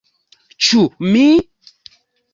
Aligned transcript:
Ĉu 0.67 0.81
mi?! 1.11 1.23